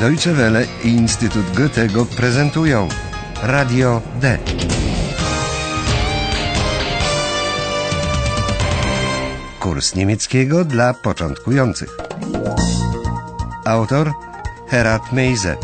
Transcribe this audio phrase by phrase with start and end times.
[0.00, 2.88] Deutsche Welle i Instytut Goethego prezentują
[3.42, 4.38] Radio D.
[9.60, 11.96] Kurs niemieckiego dla początkujących.
[13.64, 14.12] Autor
[14.68, 15.56] Herat Meise.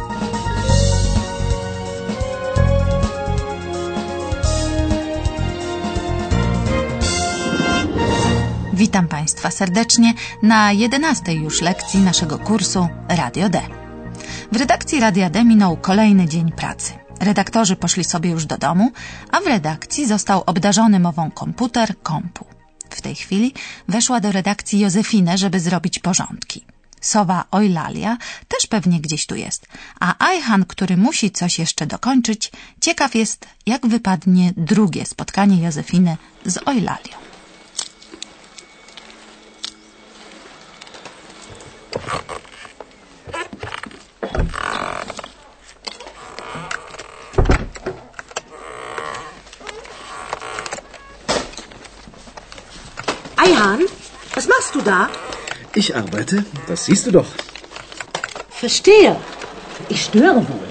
[8.72, 13.82] Witam Państwa serdecznie na 11 już lekcji naszego kursu Radio D.
[14.52, 16.93] W redakcji Radia D minął kolejny dzień pracy.
[17.20, 18.93] Redaktorzy poszli sobie już do domu,
[19.30, 22.46] a w redakcji został obdarzony mową komputer kompu.
[22.90, 23.54] W tej chwili
[23.88, 26.64] weszła do redakcji Józefine, żeby zrobić porządki.
[27.00, 28.16] Sowa Ojlalia
[28.48, 29.66] też pewnie gdzieś tu jest,
[30.00, 36.58] a Ajhan, który musi coś jeszcze dokończyć, ciekaw jest, jak wypadnie drugie spotkanie Józefiny z
[36.66, 37.22] Ojlalią.
[54.83, 55.11] Du da?
[55.75, 57.27] Ich arbeite, das siehst du doch.
[58.50, 59.16] Verstehe.
[59.89, 60.69] Ich störe wohl.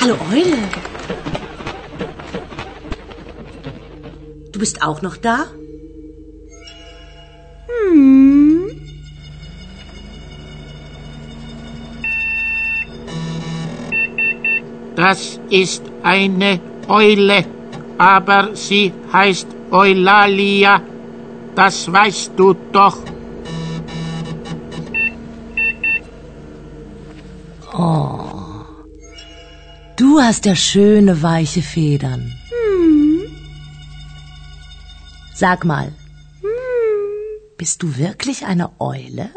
[0.00, 0.58] Hallo Eule.
[4.52, 5.46] Du bist auch noch da?
[14.96, 17.44] Das ist eine Eule,
[17.98, 20.82] aber sie heißt Eulalia.
[21.54, 22.98] Das weißt du doch.
[29.96, 32.32] Du hast ja schöne weiche Federn.
[35.34, 35.92] Sag mal,
[37.56, 39.30] bist du wirklich eine Eule?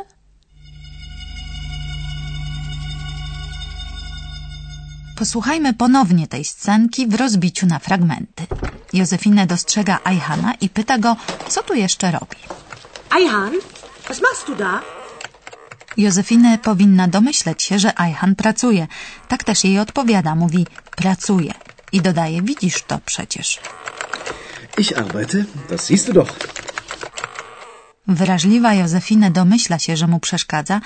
[5.22, 8.44] Posłuchajmy ponownie tej scenki w rozbiciu na fragmenty.
[8.94, 11.16] Józefine dostrzega Ajhana i pyta go,
[11.50, 12.38] co tu jeszcze robi.
[13.18, 13.54] Eihan,
[14.08, 14.82] was machst du da?
[15.98, 18.88] Józefine powinna domyśleć się, że Ajhan pracuje.
[19.28, 21.54] Tak też jej odpowiada, mówi pracuje.
[21.92, 23.60] I dodaje, widzisz to przecież.
[24.78, 25.38] Ich arbeite,
[25.70, 26.32] das siehst du doch.
[28.08, 30.82] Wrażliwa Józefine domyśla się, że mu przeszkadza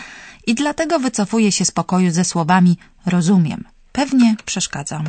[0.47, 3.74] i dlatego wycofuje się z pokoju ze słowami rozumiem.
[3.95, 5.03] Pewnie przeszkadzam.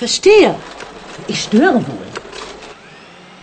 [0.00, 0.54] Verstehe.
[1.28, 2.04] Ich störe wohl.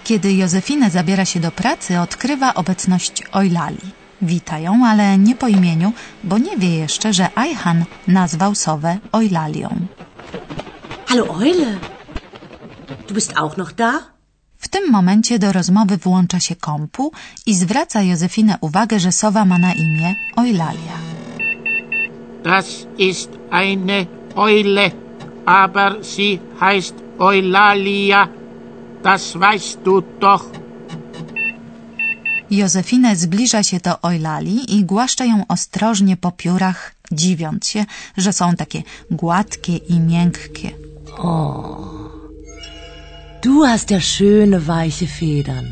[0.03, 3.87] Kiedy Józefine zabiera się do pracy, odkrywa obecność Ojlali.
[4.21, 9.69] Wita ją, ale nie po imieniu, bo nie wie jeszcze, że Ajhan nazwał sowę Ojlalią.
[11.05, 11.77] Hallo Eule.
[13.07, 13.93] Du bist auch noch da?
[14.57, 17.11] W tym momencie do rozmowy włącza się kompu
[17.45, 20.97] i zwraca Józefinę uwagę, że sowa ma na imię Ojlalia.
[22.43, 22.65] Das
[22.97, 24.91] ist eine Eule,
[25.45, 28.29] aber sie heißt Eulalia.
[29.03, 30.45] Das weißt du doch.
[32.51, 37.85] Józefinę zbliża się do Ojlali i głaszcze ją ostrożnie po piórach, dziwiąc się,
[38.17, 40.71] że są takie gładkie i miękkie.
[43.43, 45.67] Du hast ja schöne weiche Federn.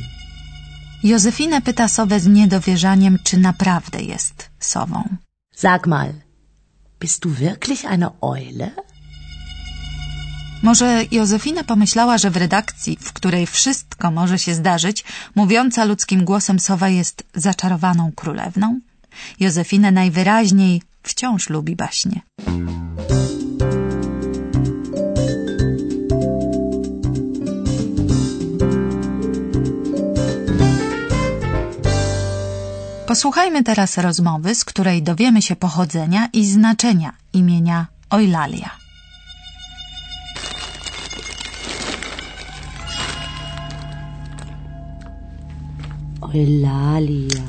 [1.03, 5.03] Józefinę pyta sowę z niedowierzaniem, czy naprawdę jest sową.
[5.55, 6.13] Sag mal,
[6.99, 8.71] bist du wirklich eine Eule?
[10.63, 15.03] Może Józefina pomyślała, że w redakcji, w której wszystko może się zdarzyć,
[15.35, 18.79] mówiąca ludzkim głosem sowa jest zaczarowaną królewną?
[19.39, 22.21] Józefinę najwyraźniej wciąż lubi baśnie.
[33.09, 38.69] Posłuchajmy teraz rozmowy, z której dowiemy się pochodzenia i znaczenia imienia Ojlalia.
[46.21, 47.45] Eulalia.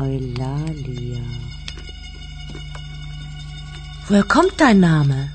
[0.00, 1.24] Eulalia.
[4.08, 5.28] Woher kommt dein Name?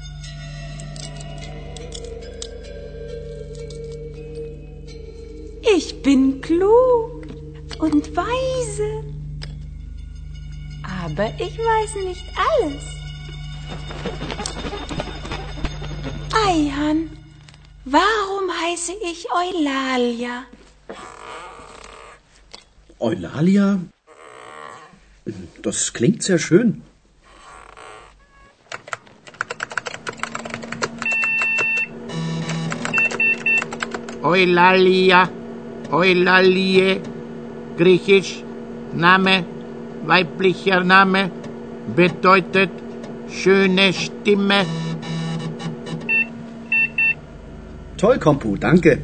[5.77, 7.16] Ich bin klug
[7.79, 9.03] und weise.
[10.83, 12.83] Aber ich weiß nicht alles.
[16.47, 17.09] Eihan,
[17.85, 20.45] warum heiße ich Eulalia?
[22.99, 23.79] Eulalia?
[25.61, 26.81] Das klingt sehr schön.
[34.23, 35.29] Eulalia,
[35.91, 37.01] Eulalie,
[37.77, 38.43] griechisch,
[38.93, 39.45] Name,
[40.05, 41.31] weiblicher Name,
[41.95, 42.71] bedeutet
[43.29, 44.65] schöne Stimme.
[47.97, 49.01] Toll, Kompu, danke.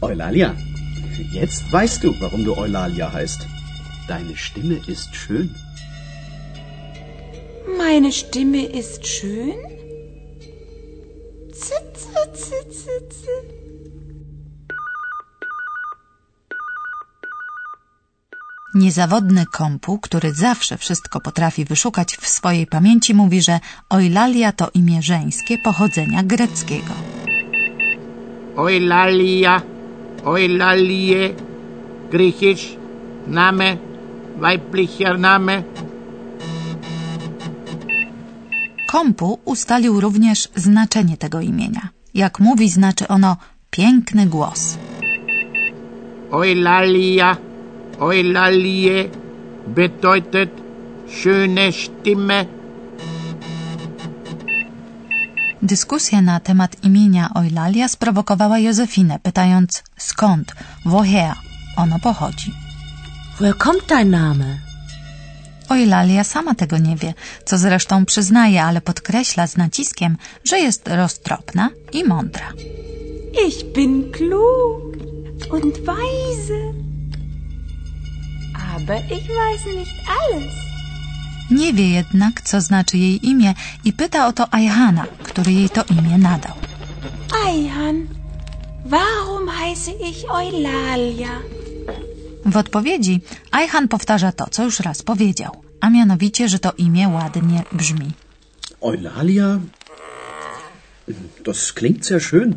[0.00, 0.54] Eulalia,
[1.32, 3.46] jetzt weißt du, warum du Eulalia heißt.
[4.08, 5.54] Deine Stimme ist schön.
[7.76, 9.54] Meine Stimme ist schön?
[11.52, 13.08] Z, z, z,
[18.74, 23.60] Niezawodny kompu, który zawsze wszystko potrafi wyszukać w swojej pamięci, mówi, że
[23.90, 26.94] Eulalia to imię żeńskie pochodzenia greckiego.
[28.56, 29.62] Eulalia,
[30.24, 31.34] Eulalie,
[32.10, 32.76] griechisch,
[33.26, 33.76] Name,
[34.36, 35.62] weiblicher Name,
[38.88, 41.88] Kompu ustalił również znaczenie tego imienia.
[42.14, 43.36] Jak mówi, znaczy ono
[43.70, 44.78] piękny głos.
[46.32, 47.36] Eulalia,
[48.00, 49.10] Eulalie,
[49.66, 50.50] bedeutet
[51.08, 52.46] schöne Stimme.
[55.62, 60.54] Dyskusja na temat imienia Eulalia sprowokowała Józefinę, pytając skąd,
[60.84, 61.34] woher
[61.76, 62.52] ono pochodzi.
[63.38, 64.58] Woher kommt dein Name?
[65.70, 71.68] Eulalia sama tego nie wie, co zresztą przyznaje, ale podkreśla z naciskiem, że jest roztropna
[71.92, 72.52] i mądra.
[73.46, 74.96] Ich bin klug
[75.52, 76.87] und weise.
[78.76, 80.52] Aber ich weiß nicht alles.
[81.50, 83.54] Nie wie jednak, co znaczy jej imię
[83.84, 86.52] i pyta o to Ayhana, który jej to imię nadał.
[87.46, 88.06] Eihan,
[88.84, 91.40] warum heiße ich Eulalia?
[92.44, 93.20] W odpowiedzi
[93.50, 98.10] Ayhan powtarza to, co już raz powiedział, a mianowicie, że to imię ładnie brzmi.
[98.80, 99.58] Eulalia?
[101.44, 102.56] Das klingt sehr schön.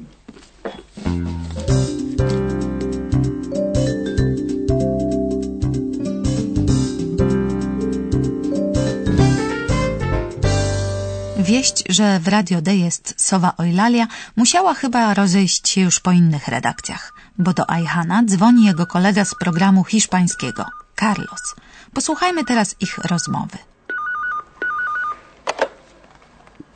[11.52, 16.48] Wieść, że w Radio D jest sowa Eulalia, musiała chyba rozejść się już po innych
[16.48, 20.66] redakcjach, bo do Ayhana dzwoni jego kolega z programu hiszpańskiego,
[21.00, 21.56] Carlos.
[21.94, 23.58] Posłuchajmy teraz ich rozmowy.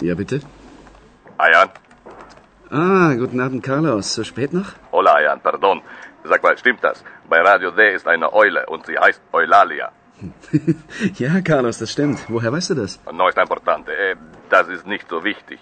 [0.01, 0.35] Ja, bitte?
[1.37, 1.69] Ayan?
[2.71, 4.11] Ah, guten Abend, Carlos.
[4.11, 4.67] So spät noch?
[4.91, 5.81] Hola, Ayan, pardon.
[6.29, 7.03] Sag mal, stimmt das?
[7.29, 9.91] Bei Radio D ist eine Eule und sie heißt Eulalia.
[11.17, 12.19] ja, Carlos, das stimmt.
[12.29, 12.99] Woher weißt du das?
[13.11, 13.91] No está importante.
[13.91, 14.15] Eh,
[14.49, 15.59] das ist nicht so wichtig.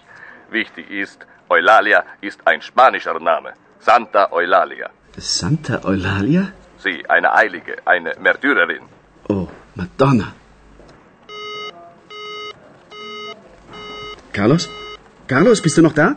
[0.50, 3.54] Wichtig ist, Eulalia ist ein spanischer Name.
[3.80, 4.90] Santa Eulalia.
[5.16, 6.52] Santa Eulalia?
[6.78, 8.82] Sie, eine Eilige, eine Märtyrerin.
[9.28, 10.32] Oh, Madonna.
[14.32, 14.68] Carlos?
[15.26, 16.16] Carlos, bist du noch da?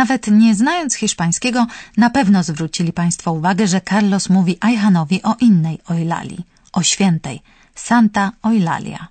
[0.00, 1.66] Nawet nie znając hiszpańskiego,
[1.96, 6.38] na pewno zwrócili Państwo uwagę, że Carlos mówi Ayhanowi o innej Eulali,
[6.72, 7.42] o świętej,
[7.74, 9.06] Santa Eulalia.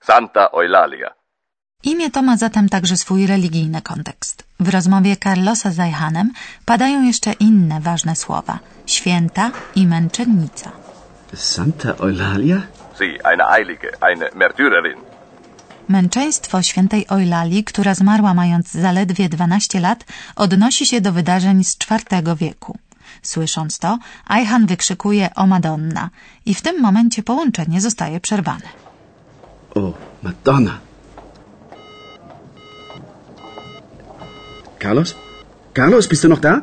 [0.00, 1.10] Santa Eulalia.
[1.82, 4.44] Imię to ma zatem także swój religijny kontekst.
[4.60, 6.32] W rozmowie Carlosa z Ayhanem
[6.64, 10.70] padają jeszcze inne ważne słowa święta i męczennica.
[11.34, 12.56] Santa Eulalia?
[12.98, 15.05] Sie, eine Eilige, eine Märtyrerin.
[15.88, 20.04] Męczeństwo świętej Eulali, która zmarła mając zaledwie 12 lat,
[20.36, 22.78] odnosi się do wydarzeń z IV wieku.
[23.22, 26.10] Słysząc to, Ayhan wykrzykuje o Madonna
[26.46, 28.68] i w tym momencie połączenie zostaje przerwane.
[29.74, 30.78] Oh, Madonna.
[34.82, 35.14] Carlos?
[35.76, 36.62] Carlos, bist du noch da?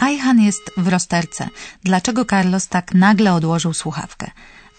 [0.00, 1.48] Ayhan jest w rozterce.
[1.84, 4.30] Dlaczego Carlos tak nagle odłożył słuchawkę?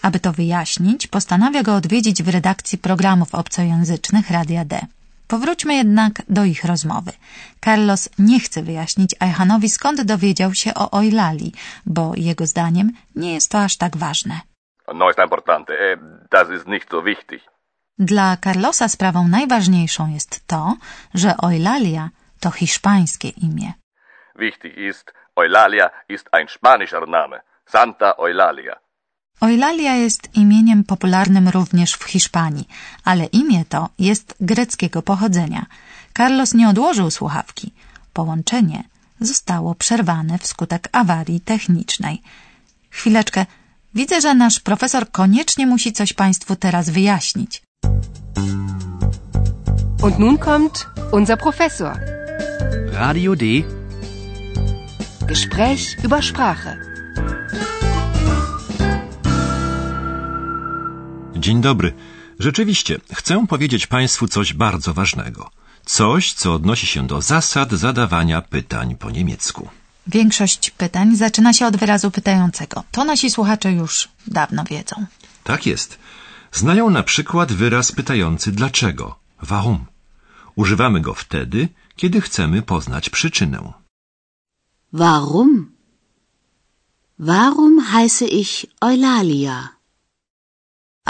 [0.02, 4.80] Aby to wyjaśnić, postanawia go odwiedzić w redakcji programów obcojęzycznych Radia D.
[5.28, 7.12] Powróćmy jednak do ich rozmowy.
[7.64, 11.52] Carlos nie chce wyjaśnić Ayhanowi, skąd dowiedział się o Eulali,
[11.86, 14.40] bo jego zdaniem nie jest to aż tak ważne.
[14.94, 15.72] No está importante.
[15.74, 15.98] Eh,
[16.30, 17.40] das ist nicht so wichtig.
[17.98, 20.76] Dla Carlosa sprawą najważniejszą jest to,
[21.14, 23.72] że Eulalia to hiszpańskie imię.
[24.36, 27.40] Wichtig ist, Eulalia ist ein spanischer Name.
[27.66, 28.76] Santa Eulalia.
[29.40, 32.68] Eulalia jest imieniem popularnym również w Hiszpanii,
[33.04, 35.66] ale imię to jest greckiego pochodzenia.
[36.16, 37.72] Carlos nie odłożył słuchawki.
[38.12, 38.84] Połączenie
[39.20, 42.22] zostało przerwane wskutek awarii technicznej.
[42.90, 43.46] Chwileczkę.
[43.94, 47.62] Widzę, że nasz profesor koniecznie musi coś Państwu teraz wyjaśnić.
[50.02, 51.98] Und nun kommt unser Professor.
[52.92, 53.44] Radio D.
[55.26, 56.89] Gespräch über Sprache.
[61.40, 61.92] Dzień dobry.
[62.38, 65.50] Rzeczywiście, chcę powiedzieć Państwu coś bardzo ważnego.
[65.84, 69.68] Coś, co odnosi się do zasad zadawania pytań po niemiecku.
[70.06, 72.84] Większość pytań zaczyna się od wyrazu pytającego.
[72.92, 74.96] To nasi słuchacze już dawno wiedzą.
[75.44, 75.98] Tak jest.
[76.52, 79.84] Znają na przykład wyraz pytający dlaczego, warum.
[80.56, 83.72] Używamy go wtedy, kiedy chcemy poznać przyczynę.
[84.92, 85.72] Warum?
[87.18, 89.79] Warum heiße ich Eulalia?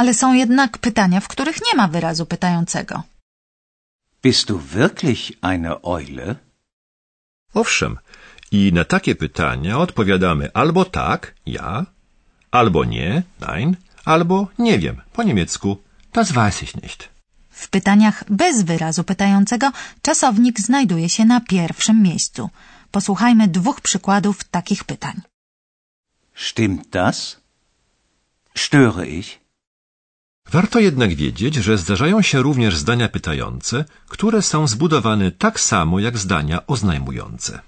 [0.00, 3.02] Ale są jednak pytania, w których nie ma wyrazu pytającego.
[4.22, 6.36] Bist du wirklich eine Eule?
[7.54, 7.98] Owszem,
[8.52, 11.86] i na takie pytania odpowiadamy albo tak, ja,
[12.50, 15.68] albo nie, nein, albo nie wiem, po niemiecku,
[16.12, 17.08] das weiß ich nicht.
[17.50, 22.50] W pytaniach bez wyrazu pytającego czasownik znajduje się na pierwszym miejscu.
[22.90, 25.20] Posłuchajmy dwóch przykładów takich pytań.
[26.34, 27.36] Stimmt das?
[28.54, 29.39] Störe ich?
[30.52, 36.18] Warto jednak wiedzieć, że zdarzają się również zdania pytające, które są zbudowane tak samo jak
[36.18, 37.60] zdania oznajmujące.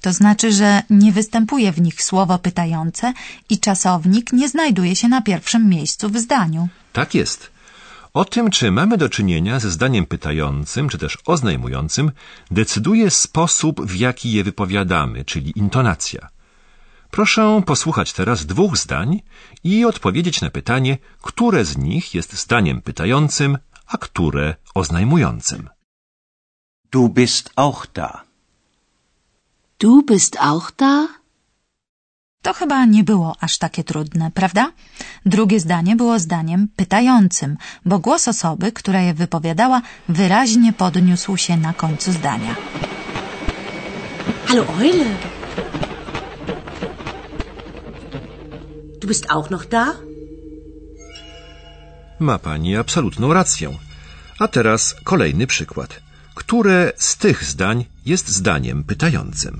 [0.00, 3.12] To znaczy, że nie występuje w nich słowo pytające
[3.50, 6.68] i czasownik nie znajduje się na pierwszym miejscu w zdaniu.
[6.92, 7.50] Tak jest.
[8.14, 12.12] O tym, czy mamy do czynienia ze zdaniem pytającym, czy też oznajmującym,
[12.50, 16.28] decyduje sposób, w jaki je wypowiadamy, czyli intonacja.
[17.10, 19.20] Proszę posłuchać teraz dwóch zdań
[19.64, 25.68] i odpowiedzieć na pytanie, które z nich jest zdaniem pytającym, a które oznajmującym.
[26.92, 28.24] Du bist auch da.
[29.78, 31.08] Du bist auch da?
[32.42, 34.72] To chyba nie było aż takie trudne, prawda?
[35.26, 41.72] Drugie zdanie było zdaniem pytającym, bo głos osoby, która je wypowiadała, wyraźnie podniósł się na
[41.72, 42.56] końcu zdania.
[44.46, 45.16] Hallo Eule.
[48.99, 49.86] Du bist auch noch da?
[52.18, 53.68] Ma pani absolutną rację.
[54.38, 56.00] A teraz kolejny przykład.
[56.34, 59.54] Które z tych zdań jest zdaniem pytającym?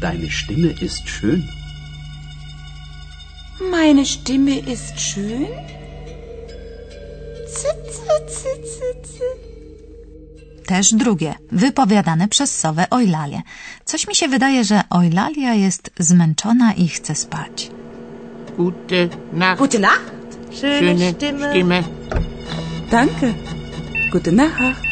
[0.00, 1.42] Deine Stimme ist schön.
[3.76, 5.46] Meine Stimme ist schön?
[7.58, 8.52] Zy, zy,
[9.14, 9.45] zy.
[10.66, 13.42] Też drugie, wypowiadane przez sowę Eulalię.
[13.84, 17.70] Coś mi się wydaje, że Eulalia jest zmęczona i chce spać.
[18.56, 19.58] Gute Nacht.
[19.58, 20.12] Gute Nacht.
[20.50, 21.82] Schöne Stimme.
[22.90, 23.34] Danke.
[24.12, 24.85] Gute Nacht.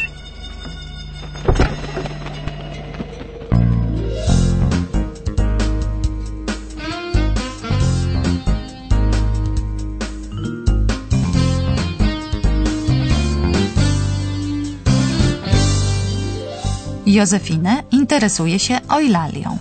[17.06, 19.58] Józefinę interesuje się Eulalią.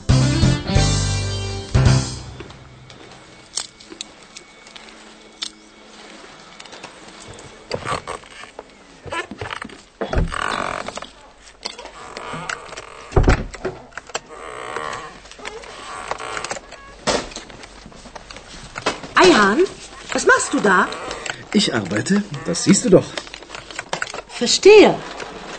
[19.15, 19.57] Eihan,
[20.13, 20.87] was machst du da?
[21.53, 23.05] Ich arbeite, das siehst du doch.
[24.27, 24.93] Verstehe.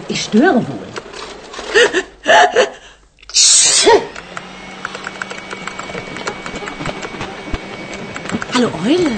[0.09, 0.94] Ich störe wohl.
[8.55, 9.11] Hallo Eule.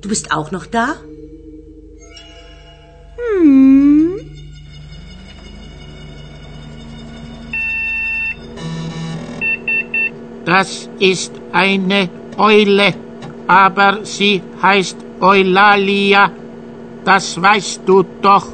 [0.00, 0.96] Du bist auch noch da?
[10.44, 12.08] Das ist eine
[12.38, 12.94] Eule,
[13.46, 16.30] aber sie heißt Eulalia.
[17.04, 18.46] Das weißt du doch.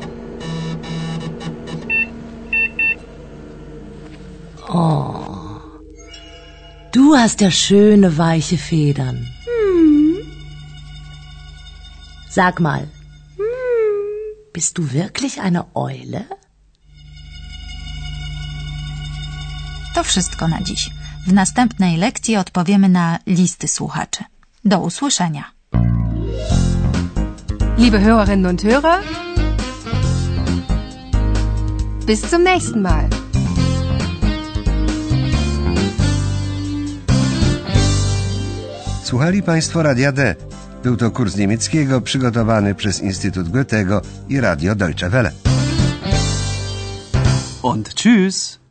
[6.93, 9.27] Du hast ja schöne weiche Federn.
[12.29, 12.89] Sag mal,
[14.53, 16.25] bist du wirklich eine Eule?
[19.95, 20.91] To wszystko na dziś.
[21.27, 24.25] W następnej lekcji odpowiemy na listy słuchaczy.
[24.65, 25.56] Do usłyszenia.
[27.79, 29.01] Liebe Hörerinnen und Hörer,
[32.07, 33.09] bis zum nächsten Mal.
[39.05, 40.35] Słuchali Państwo Radia D.
[40.83, 45.33] Był to kurs niemieckiego przygotowany przez Instytut Goethego i Radio Deutsche Welle.
[47.63, 48.66] Und tschüss.